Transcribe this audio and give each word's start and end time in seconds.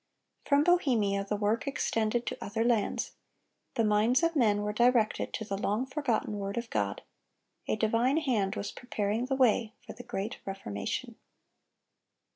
From 0.45 0.63
Bohemia 0.63 1.23
the 1.23 1.35
work 1.35 1.67
extended 1.67 2.25
to 2.25 2.37
other 2.43 2.63
lands. 2.63 3.11
The 3.75 3.83
minds 3.83 4.23
of 4.23 4.35
men 4.35 4.63
were 4.63 4.73
directed 4.73 5.31
to 5.35 5.45
the 5.45 5.55
long 5.55 5.85
forgotten 5.85 6.39
word 6.39 6.57
of 6.57 6.71
God. 6.71 7.03
A 7.67 7.75
divine 7.75 8.17
hand 8.17 8.55
was 8.55 8.71
preparing 8.71 9.25
the 9.27 9.35
way 9.35 9.73
for 9.85 9.93
the 9.93 10.01
Great 10.01 10.39
Reformation. 10.43 11.17